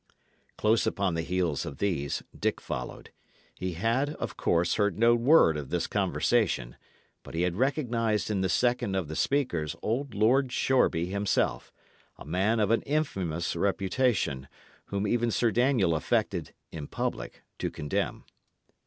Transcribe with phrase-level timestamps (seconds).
[0.57, 3.11] Close upon the heels of these, Dick followed.
[3.53, 6.75] He had, of course, heard no word of this conversation;
[7.21, 11.71] but he had recognised in the second of the speakers old Lord Shoreby himself,
[12.17, 14.47] a man of an infamous reputation,
[14.85, 18.23] whom even Sir Daniel affected, in public, to condemn.